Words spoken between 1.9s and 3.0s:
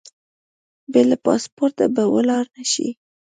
به ولاړ نه شې.